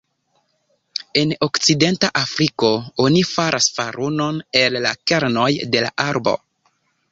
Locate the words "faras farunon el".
3.33-4.81